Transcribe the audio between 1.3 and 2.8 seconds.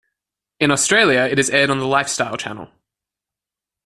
is aired on The Lifestyle Channel.